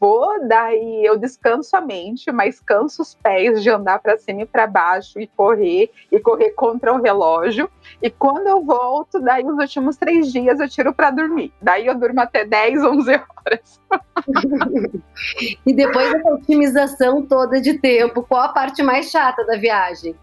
vou, 0.00 0.46
daí 0.46 1.04
eu 1.04 1.16
descanso 1.16 1.76
a 1.76 1.80
mente, 1.80 2.30
mas 2.32 2.60
canso 2.60 3.02
os 3.02 3.14
pés 3.14 3.62
de 3.62 3.70
andar 3.70 3.98
para 4.00 4.16
cima 4.16 4.42
e 4.42 4.46
para 4.46 4.66
baixo 4.66 5.20
e 5.20 5.26
correr, 5.26 5.90
e 6.10 6.18
correr 6.18 6.50
contra 6.50 6.92
o 6.92 7.00
relógio. 7.00 7.70
E 8.02 8.10
quando 8.10 8.46
eu 8.46 8.62
volto, 8.62 9.20
daí 9.20 9.44
os 9.44 9.56
últimos 9.56 9.96
três 9.96 10.32
dias 10.32 10.60
eu 10.60 10.68
tiro 10.68 10.92
para 10.92 11.10
dormir. 11.10 11.52
Daí 11.60 11.86
eu 11.86 11.94
durmo 11.94 12.20
até 12.20 12.44
10, 12.44 12.84
11 12.84 13.12
horas. 13.12 13.80
e 15.66 15.72
depois 15.72 16.12
dessa 16.12 16.34
otimização 16.34 17.24
toda 17.24 17.60
de 17.60 17.78
tempo, 17.78 18.22
qual 18.22 18.42
a 18.42 18.48
parte 18.48 18.82
mais 18.82 19.10
chata 19.10 19.44
da 19.44 19.56
viagem? 19.56 20.14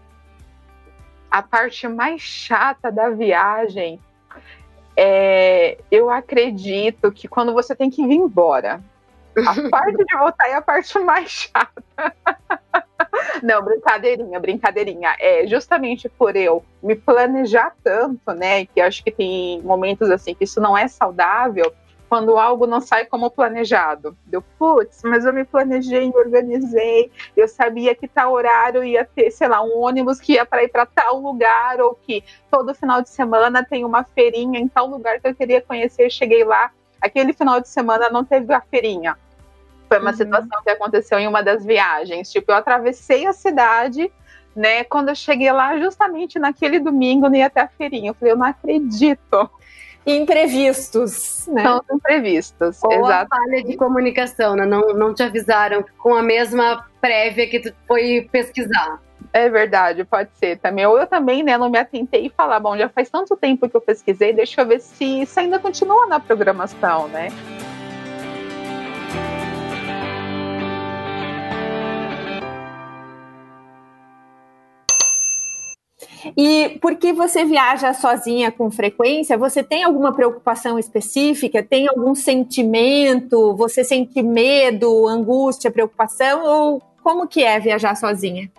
A 1.30 1.42
parte 1.42 1.88
mais 1.88 2.20
chata 2.20 2.92
da 2.92 3.08
viagem 3.10 3.98
é, 4.96 5.78
eu 5.90 6.10
acredito 6.10 7.10
que 7.10 7.26
quando 7.26 7.52
você 7.52 7.74
tem 7.74 7.90
que 7.90 8.06
vir 8.06 8.16
embora, 8.16 8.82
a 9.36 9.70
parte 9.70 10.04
de 10.04 10.16
voltar 10.16 10.48
é 10.48 10.54
a 10.54 10.62
parte 10.62 10.98
mais 10.98 11.30
chata. 11.30 11.82
Não, 13.42 13.62
brincadeirinha, 13.62 14.40
brincadeirinha. 14.40 15.16
É 15.20 15.46
justamente 15.46 16.08
por 16.08 16.36
eu 16.36 16.64
me 16.82 16.94
planejar 16.94 17.74
tanto, 17.82 18.32
né? 18.32 18.64
Que 18.66 18.80
acho 18.80 19.02
que 19.04 19.10
tem 19.10 19.60
momentos 19.62 20.10
assim 20.10 20.34
que 20.34 20.44
isso 20.44 20.60
não 20.60 20.76
é 20.76 20.88
saudável, 20.88 21.72
quando 22.12 22.36
algo 22.36 22.66
não 22.66 22.78
sai 22.78 23.06
como 23.06 23.30
planejado. 23.30 24.14
Deu, 24.26 24.42
putz, 24.58 25.00
mas 25.02 25.24
eu 25.24 25.32
me 25.32 25.44
planejei, 25.44 26.08
me 26.08 26.16
organizei, 26.16 27.10
eu 27.34 27.48
sabia 27.48 27.94
que 27.94 28.06
tal 28.06 28.34
horário 28.34 28.84
ia 28.84 29.02
ter, 29.02 29.30
sei 29.30 29.48
lá, 29.48 29.62
um 29.62 29.78
ônibus 29.78 30.20
que 30.20 30.34
ia 30.34 30.44
para 30.44 30.62
ir 30.62 30.68
para 30.68 30.84
tal 30.84 31.18
lugar, 31.20 31.80
ou 31.80 31.94
que 31.94 32.22
todo 32.50 32.74
final 32.74 33.00
de 33.00 33.08
semana 33.08 33.64
tem 33.64 33.82
uma 33.82 34.04
feirinha 34.04 34.60
em 34.60 34.68
tal 34.68 34.88
lugar 34.88 35.20
que 35.20 35.28
eu 35.28 35.34
queria 35.34 35.62
conhecer, 35.62 36.10
cheguei 36.10 36.44
lá, 36.44 36.70
aquele 37.02 37.32
final 37.32 37.60
de 37.60 37.68
semana 37.68 38.08
não 38.08 38.24
teve 38.24 38.52
a 38.54 38.60
feirinha. 38.60 39.16
Foi 39.88 39.98
uma 39.98 40.10
uhum. 40.10 40.16
situação 40.16 40.62
que 40.62 40.70
aconteceu 40.70 41.18
em 41.18 41.26
uma 41.26 41.42
das 41.42 41.64
viagens. 41.64 42.30
Tipo, 42.30 42.52
eu 42.52 42.56
atravessei 42.56 43.26
a 43.26 43.32
cidade, 43.32 44.10
né? 44.56 44.84
Quando 44.84 45.10
eu 45.10 45.14
cheguei 45.14 45.52
lá, 45.52 45.76
justamente 45.78 46.38
naquele 46.38 46.78
domingo, 46.78 47.28
nem 47.28 47.42
até 47.42 47.60
a 47.60 47.68
feirinha. 47.68 48.10
Eu 48.10 48.14
falei, 48.14 48.32
eu 48.32 48.38
não 48.38 48.46
acredito. 48.46 49.50
Imprevistos, 50.06 51.46
né? 51.46 51.62
São 51.62 51.80
imprevistos, 51.92 52.82
Ou 52.82 52.92
exato. 52.92 53.34
a 53.34 53.36
falha 53.36 53.62
de 53.62 53.76
comunicação, 53.76 54.56
né? 54.56 54.66
Não, 54.66 54.94
não 54.94 55.14
te 55.14 55.22
avisaram 55.22 55.84
com 55.98 56.14
a 56.14 56.22
mesma 56.22 56.86
prévia 57.00 57.48
que 57.48 57.60
tu 57.60 57.72
foi 57.86 58.28
pesquisar. 58.32 59.00
É 59.32 59.48
verdade, 59.48 60.04
pode 60.04 60.28
ser 60.34 60.58
também. 60.58 60.84
Ou 60.84 60.98
eu 60.98 61.06
também, 61.06 61.42
né, 61.42 61.56
não 61.56 61.70
me 61.70 61.78
atentei 61.78 62.26
e 62.26 62.30
falar, 62.30 62.60
bom, 62.60 62.76
já 62.76 62.88
faz 62.88 63.08
tanto 63.08 63.34
tempo 63.34 63.68
que 63.68 63.76
eu 63.76 63.80
pesquisei, 63.80 64.32
deixa 64.32 64.60
eu 64.60 64.66
ver 64.66 64.80
se 64.80 65.22
isso 65.22 65.40
ainda 65.40 65.58
continua 65.58 66.06
na 66.06 66.20
programação, 66.20 67.08
né? 67.08 67.28
E 76.36 76.78
porque 76.80 77.12
você 77.12 77.44
viaja 77.44 77.92
sozinha 77.94 78.52
com 78.52 78.70
frequência, 78.70 79.36
você 79.36 79.62
tem 79.62 79.82
alguma 79.82 80.12
preocupação 80.14 80.78
específica? 80.78 81.62
Tem 81.62 81.88
algum 81.88 82.14
sentimento? 82.14 83.56
Você 83.56 83.82
sente 83.82 84.22
medo, 84.22 85.08
angústia, 85.08 85.70
preocupação? 85.70 86.44
Ou 86.44 86.82
como 87.02 87.26
que 87.26 87.42
é 87.42 87.58
viajar 87.58 87.96
sozinha? 87.96 88.50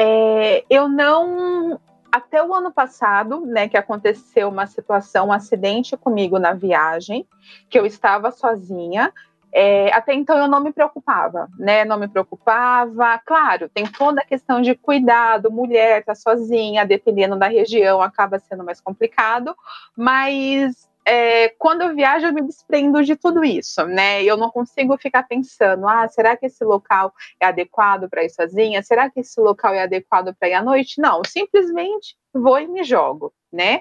É, 0.00 0.64
eu 0.70 0.88
não. 0.88 1.80
Até 2.10 2.42
o 2.42 2.54
ano 2.54 2.72
passado, 2.72 3.44
né, 3.44 3.68
que 3.68 3.76
aconteceu 3.76 4.48
uma 4.48 4.66
situação, 4.66 5.28
um 5.28 5.32
acidente 5.32 5.94
comigo 5.96 6.38
na 6.38 6.54
viagem, 6.54 7.26
que 7.68 7.78
eu 7.78 7.84
estava 7.84 8.30
sozinha. 8.30 9.12
É, 9.52 9.92
até 9.92 10.14
então 10.14 10.38
eu 10.38 10.46
não 10.46 10.62
me 10.62 10.72
preocupava, 10.72 11.48
né? 11.58 11.84
Não 11.84 11.98
me 11.98 12.06
preocupava. 12.06 13.18
Claro, 13.26 13.68
tem 13.68 13.86
toda 13.86 14.20
a 14.20 14.24
questão 14.24 14.62
de 14.62 14.74
cuidado, 14.74 15.50
mulher 15.50 16.04
tá 16.04 16.14
sozinha, 16.14 16.86
dependendo 16.86 17.36
da 17.36 17.48
região, 17.48 18.00
acaba 18.00 18.38
sendo 18.38 18.62
mais 18.62 18.80
complicado, 18.80 19.54
mas 19.96 20.88
é, 21.08 21.48
quando 21.58 21.82
eu 21.82 21.94
viajo, 21.94 22.26
eu 22.26 22.34
me 22.34 22.42
desprendo 22.42 23.02
de 23.02 23.16
tudo 23.16 23.42
isso, 23.42 23.82
né? 23.86 24.22
Eu 24.22 24.36
não 24.36 24.50
consigo 24.50 24.98
ficar 24.98 25.22
pensando, 25.22 25.88
ah, 25.88 26.06
será 26.06 26.36
que 26.36 26.44
esse 26.44 26.62
local 26.62 27.14
é 27.40 27.46
adequado 27.46 28.10
para 28.10 28.24
ir 28.24 28.28
sozinha? 28.28 28.82
Será 28.82 29.08
que 29.08 29.20
esse 29.20 29.40
local 29.40 29.72
é 29.72 29.82
adequado 29.82 30.34
para 30.38 30.50
ir 30.50 30.54
à 30.54 30.62
noite? 30.62 31.00
Não, 31.00 31.22
simplesmente 31.26 32.14
vou 32.34 32.60
e 32.60 32.66
me 32.68 32.84
jogo, 32.84 33.32
né? 33.50 33.80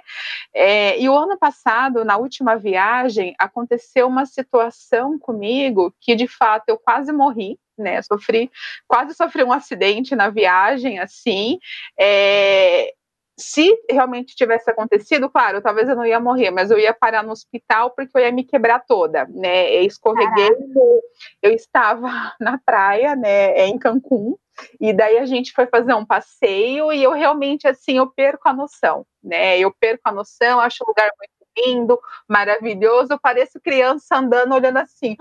É, 0.53 0.97
e 0.99 1.09
o 1.09 1.17
ano 1.17 1.37
passado, 1.37 2.05
na 2.05 2.15
última 2.15 2.55
viagem, 2.55 3.35
aconteceu 3.37 4.07
uma 4.07 4.25
situação 4.25 5.19
comigo 5.19 5.93
que, 5.99 6.15
de 6.15 6.27
fato, 6.27 6.69
eu 6.69 6.77
quase 6.77 7.11
morri, 7.11 7.59
né? 7.77 8.01
Sofri, 8.03 8.49
quase 8.87 9.13
sofri 9.13 9.43
um 9.43 9.51
acidente 9.51 10.15
na 10.15 10.29
viagem, 10.29 10.97
assim. 10.99 11.59
É, 11.99 12.93
se 13.37 13.71
realmente 13.89 14.35
tivesse 14.35 14.69
acontecido, 14.69 15.29
claro, 15.29 15.61
talvez 15.61 15.87
eu 15.87 15.95
não 15.95 16.05
ia 16.05 16.19
morrer, 16.19 16.49
mas 16.49 16.71
eu 16.71 16.79
ia 16.79 16.93
parar 16.93 17.23
no 17.23 17.31
hospital 17.31 17.91
porque 17.91 18.17
eu 18.17 18.21
ia 18.21 18.31
me 18.31 18.43
quebrar 18.43 18.79
toda, 18.79 19.25
né? 19.25 19.71
Eu 19.75 19.83
escorreguei, 19.83 20.49
Caraca. 20.49 21.01
eu 21.41 21.51
estava 21.51 22.07
na 22.41 22.57
praia, 22.57 23.15
né, 23.15 23.67
em 23.67 23.77
Cancún, 23.77 24.35
e 24.81 24.91
daí 24.91 25.19
a 25.19 25.25
gente 25.25 25.51
foi 25.53 25.67
fazer 25.67 25.93
um 25.93 26.05
passeio 26.05 26.91
e 26.91 27.03
eu 27.03 27.11
realmente 27.11 27.67
assim, 27.67 27.97
eu 27.97 28.07
perco 28.07 28.49
a 28.49 28.53
noção, 28.53 29.05
né? 29.23 29.59
Eu 29.59 29.71
perco 29.71 30.01
a 30.05 30.11
noção, 30.11 30.59
acho 30.59 30.83
o 30.83 30.87
lugar 30.87 31.09
muito 31.17 31.37
lindo, 31.57 31.99
maravilhoso. 32.27 33.13
Eu 33.13 33.19
pareço 33.19 33.59
criança 33.59 34.17
andando, 34.17 34.53
olhando 34.53 34.77
assim. 34.77 35.15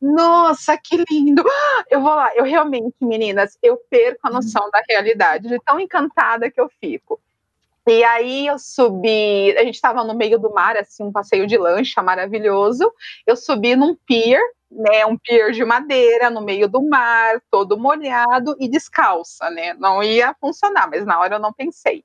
Nossa, 0.00 0.76
que 0.78 1.02
lindo! 1.10 1.44
Eu 1.90 2.00
vou 2.00 2.14
lá. 2.14 2.34
Eu 2.34 2.44
realmente, 2.44 2.94
meninas, 3.00 3.58
eu 3.62 3.76
perco 3.90 4.26
a 4.26 4.30
noção 4.30 4.68
da 4.70 4.82
realidade, 4.88 5.48
de 5.48 5.58
tão 5.64 5.78
encantada 5.80 6.50
que 6.50 6.60
eu 6.60 6.68
fico. 6.80 7.20
E 7.86 8.02
aí 8.04 8.46
eu 8.46 8.58
subi, 8.58 9.54
a 9.58 9.64
gente 9.64 9.74
estava 9.74 10.02
no 10.04 10.14
meio 10.14 10.38
do 10.38 10.50
mar, 10.52 10.74
assim, 10.76 11.04
um 11.04 11.12
passeio 11.12 11.46
de 11.46 11.58
lancha 11.58 12.02
maravilhoso. 12.02 12.90
Eu 13.26 13.36
subi 13.36 13.76
num 13.76 13.94
pier, 14.06 14.40
né, 14.70 15.04
um 15.04 15.18
pier 15.18 15.52
de 15.52 15.62
madeira 15.64 16.30
no 16.30 16.40
meio 16.40 16.66
do 16.66 16.82
mar, 16.82 17.42
todo 17.50 17.76
molhado 17.78 18.56
e 18.58 18.68
descalça, 18.68 19.50
né? 19.50 19.74
Não 19.74 20.02
ia 20.02 20.34
funcionar, 20.40 20.88
mas 20.90 21.04
na 21.04 21.20
hora 21.20 21.36
eu 21.36 21.40
não 21.40 21.52
pensei. 21.52 22.02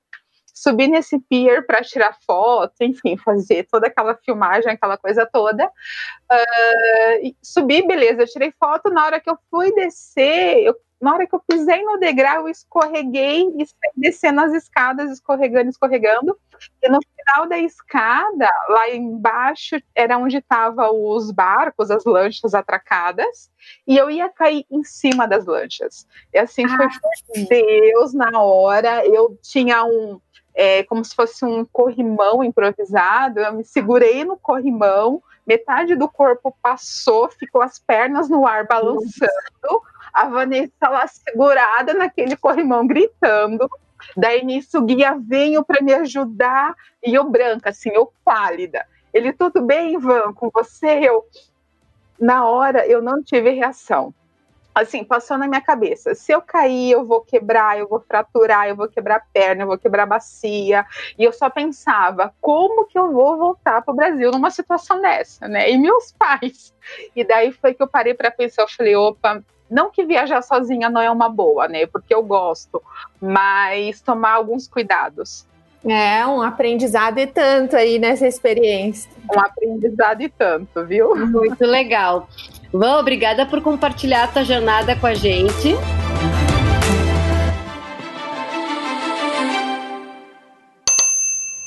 Subi 0.61 0.89
nesse 0.89 1.17
pier 1.19 1.65
para 1.65 1.81
tirar 1.81 2.17
foto, 2.25 2.73
enfim, 2.81 3.15
fazer 3.23 3.65
toda 3.71 3.87
aquela 3.87 4.13
filmagem, 4.15 4.71
aquela 4.71 4.97
coisa 4.97 5.25
toda. 5.25 5.65
Uh, 5.65 7.35
subi, 7.41 7.85
beleza, 7.87 8.23
eu 8.23 8.27
tirei 8.27 8.51
foto. 8.59 8.89
Na 8.89 9.05
hora 9.05 9.21
que 9.21 9.29
eu 9.29 9.37
fui 9.49 9.73
descer, 9.73 10.63
eu 10.65 10.75
na 11.01 11.13
hora 11.13 11.25
que 11.25 11.33
eu 11.33 11.41
pisei 11.47 11.81
no 11.83 11.97
degrau, 11.97 12.41
eu 12.41 12.49
escorreguei 12.49 13.47
e 13.57 13.65
saí 13.65 13.91
descendo 13.95 14.41
as 14.41 14.53
escadas, 14.53 15.09
escorregando, 15.11 15.69
escorregando. 15.69 16.37
E 16.83 16.89
no 16.89 16.99
final 16.99 17.47
da 17.47 17.57
escada, 17.57 18.49
lá 18.67 18.89
embaixo, 18.89 19.77
era 19.95 20.17
onde 20.17 20.37
estavam 20.37 21.05
os 21.05 21.31
barcos, 21.31 21.89
as 21.89 22.03
lanchas 22.03 22.53
atracadas, 22.53 23.49
e 23.87 23.97
eu 23.97 24.09
ia 24.09 24.27
cair 24.27 24.65
em 24.69 24.83
cima 24.83 25.25
das 25.25 25.45
lanchas. 25.45 26.05
E 26.33 26.37
assim 26.37 26.65
ah. 26.65 26.77
foi 26.77 27.45
Deus 27.45 28.13
na 28.13 28.41
hora. 28.41 29.05
Eu 29.05 29.37
tinha 29.41 29.85
um. 29.85 30.19
É, 30.61 30.83
como 30.83 31.05
se 31.05 31.15
fosse 31.15 31.45
um 31.45 31.63
corrimão 31.63 32.43
improvisado, 32.43 33.39
eu 33.39 33.53
me 33.53 33.63
segurei 33.63 34.25
no 34.25 34.35
corrimão, 34.35 35.23
metade 35.47 35.95
do 35.95 36.09
corpo 36.09 36.53
passou, 36.61 37.29
ficou 37.29 37.61
as 37.61 37.79
pernas 37.79 38.27
no 38.27 38.45
ar 38.45 38.67
balançando 38.67 39.81
a 40.13 40.27
Vanessa 40.27 40.89
lá 40.89 41.07
segurada 41.07 41.93
naquele 41.93 42.35
corrimão 42.35 42.85
gritando. 42.85 43.69
Daí 44.17 44.43
nisso 44.43 44.79
o 44.79 44.85
guia 44.85 45.17
veio 45.17 45.63
para 45.63 45.81
me 45.81 45.93
ajudar 45.93 46.75
e 47.01 47.13
eu 47.15 47.23
branca, 47.23 47.69
assim, 47.69 47.89
eu 47.93 48.11
pálida. 48.25 48.85
Ele, 49.13 49.31
tudo 49.31 49.61
bem, 49.61 49.93
Ivan, 49.93 50.33
com 50.33 50.49
você? 50.53 50.99
Eu, 51.07 51.25
na 52.19 52.45
hora, 52.45 52.85
eu 52.85 53.01
não 53.01 53.23
tive 53.23 53.51
reação. 53.51 54.13
Assim, 54.79 55.03
passou 55.03 55.37
na 55.37 55.47
minha 55.47 55.61
cabeça. 55.61 56.15
Se 56.15 56.31
eu 56.31 56.41
cair, 56.41 56.91
eu 56.91 57.05
vou 57.05 57.21
quebrar, 57.21 57.77
eu 57.77 57.87
vou 57.87 57.99
fraturar, 57.99 58.67
eu 58.67 58.75
vou 58.75 58.87
quebrar 58.87 59.17
a 59.17 59.23
perna, 59.33 59.63
eu 59.63 59.67
vou 59.67 59.77
quebrar 59.77 60.03
a 60.03 60.07
bacia. 60.07 60.85
E 61.17 61.23
eu 61.23 61.33
só 61.33 61.49
pensava, 61.49 62.33
como 62.39 62.85
que 62.85 62.97
eu 62.97 63.11
vou 63.11 63.37
voltar 63.37 63.81
para 63.81 63.91
o 63.91 63.95
Brasil 63.95 64.31
numa 64.31 64.49
situação 64.49 65.01
dessa, 65.01 65.47
né? 65.47 65.69
E 65.69 65.77
meus 65.77 66.13
pais. 66.17 66.73
E 67.15 67.23
daí 67.23 67.51
foi 67.51 67.73
que 67.73 67.83
eu 67.83 67.87
parei 67.87 68.13
para 68.13 68.31
pensar, 68.31 68.63
eu 68.63 68.69
falei, 68.69 68.95
opa, 68.95 69.43
não 69.69 69.91
que 69.91 70.03
viajar 70.03 70.41
sozinha 70.41 70.89
não 70.89 71.01
é 71.01 71.11
uma 71.11 71.29
boa, 71.29 71.67
né? 71.67 71.85
Porque 71.85 72.13
eu 72.13 72.23
gosto, 72.23 72.81
mas 73.21 74.01
tomar 74.01 74.33
alguns 74.33 74.67
cuidados. 74.67 75.45
É, 75.85 76.25
um 76.27 76.41
aprendizado 76.41 77.19
e 77.19 77.27
tanto 77.27 77.75
aí 77.75 77.99
nessa 77.99 78.27
experiência. 78.27 79.09
Um 79.33 79.39
aprendizado 79.39 80.21
e 80.21 80.29
tanto, 80.29 80.85
viu? 80.85 81.15
Muito 81.15 81.65
legal. 81.65 82.27
Vã, 82.71 82.99
obrigada 82.99 83.45
por 83.47 83.61
compartilhar 83.61 84.25
a 84.25 84.27
tua 84.27 84.43
jornada 84.43 84.95
com 84.95 85.07
a 85.07 85.13
gente. 85.15 85.75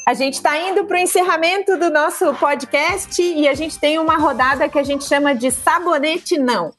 A 0.07 0.15
gente 0.15 0.35
está 0.35 0.57
indo 0.59 0.85
para 0.85 0.97
o 0.97 1.01
encerramento 1.01 1.77
do 1.77 1.91
nosso 1.91 2.35
podcast 2.35 3.21
e 3.23 3.49
a 3.49 3.55
gente 3.55 3.79
tem 3.79 3.99
uma 3.99 4.17
rodada 4.17 4.69
que 4.69 4.79
a 4.79 4.83
gente 4.83 5.05
chama 5.05 5.35
de 5.35 5.51
sabonete 5.51 6.39
não 6.39 6.73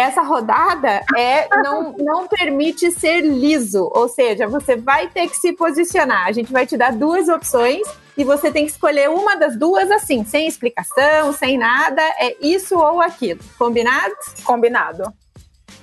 essa 0.00 0.22
rodada 0.22 1.04
é 1.14 1.46
não, 1.62 1.92
não 1.98 2.26
permite 2.26 2.90
ser 2.90 3.20
liso, 3.20 3.86
ou 3.92 4.08
seja, 4.08 4.46
você 4.46 4.74
vai 4.74 5.08
ter 5.08 5.28
que 5.28 5.36
se 5.36 5.52
posicionar. 5.52 6.26
A 6.26 6.32
gente 6.32 6.50
vai 6.50 6.66
te 6.66 6.74
dar 6.74 6.92
duas 6.92 7.28
opções 7.28 7.86
e 8.16 8.24
você 8.24 8.50
tem 8.50 8.64
que 8.64 8.70
escolher 8.70 9.10
uma 9.10 9.36
das 9.36 9.58
duas 9.58 9.90
assim, 9.90 10.24
sem 10.24 10.46
explicação, 10.46 11.34
sem 11.34 11.58
nada, 11.58 12.00
é 12.18 12.34
isso 12.40 12.78
ou 12.78 13.02
aquilo. 13.02 13.40
Combinado? 13.58 14.14
Combinado. 14.42 15.12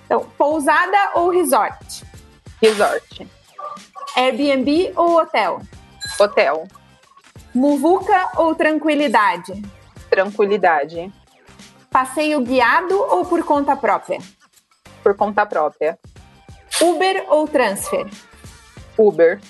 Então, 0.05 0.25
pousada 0.35 1.11
ou 1.13 1.29
resort? 1.29 2.03
Resort. 2.59 3.27
Airbnb 4.15 4.93
ou 4.95 5.19
hotel? 5.19 5.61
Hotel. 6.19 6.67
Muvuca 7.53 8.31
ou 8.37 8.55
tranquilidade? 8.55 9.61
Tranquilidade. 10.09 11.13
Passeio 11.97 12.41
guiado 12.41 12.95
ou 12.95 13.25
por 13.25 13.43
conta 13.43 13.75
própria? 13.75 14.19
Por 15.01 15.15
conta 15.15 15.47
própria. 15.47 15.97
Uber 16.79 17.25
ou 17.27 17.47
transfer? 17.47 18.05
Uber. 18.95 19.41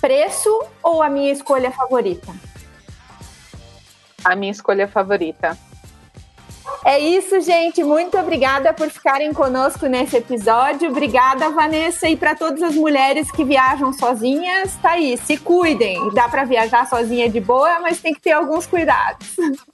Preço 0.00 0.48
ou 0.82 1.02
a 1.02 1.10
minha 1.10 1.30
escolha 1.30 1.70
favorita? 1.70 2.32
A 4.24 4.34
minha 4.34 4.50
escolha 4.50 4.88
favorita. 4.88 5.58
É 6.86 6.98
isso, 6.98 7.38
gente. 7.42 7.84
Muito 7.84 8.16
obrigada 8.16 8.72
por 8.72 8.88
ficarem 8.88 9.34
conosco 9.34 9.84
nesse 9.88 10.16
episódio. 10.16 10.88
Obrigada, 10.88 11.50
Vanessa. 11.50 12.08
E 12.08 12.16
para 12.16 12.34
todas 12.34 12.62
as 12.62 12.74
mulheres 12.74 13.30
que 13.30 13.44
viajam 13.44 13.92
sozinhas, 13.92 14.74
tá 14.76 14.92
aí, 14.92 15.18
se 15.18 15.36
cuidem. 15.36 16.14
Dá 16.14 16.30
para 16.30 16.44
viajar 16.44 16.88
sozinha 16.88 17.28
de 17.28 17.40
boa, 17.40 17.78
mas 17.80 18.00
tem 18.00 18.14
que 18.14 18.22
ter 18.22 18.32
alguns 18.32 18.66
cuidados. 18.66 19.36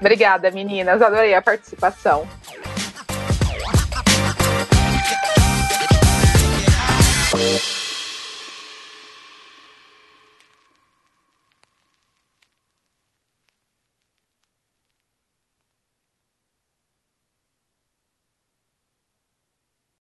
Obrigada, 0.00 0.50
meninas. 0.50 1.00
Adorei 1.02 1.34
a 1.34 1.42
participação. 1.42 2.26